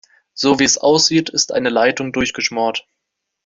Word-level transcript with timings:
So 0.33 0.57
wie 0.59 0.63
es 0.63 0.79
aussieht, 0.79 1.29
ist 1.29 1.51
eine 1.51 1.69
Leitung 1.69 2.11
durchgeschmort. 2.11 2.87